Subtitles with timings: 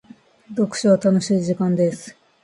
[0.55, 2.17] 読書は楽しい時間です。